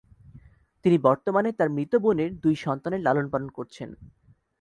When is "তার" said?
1.51-1.69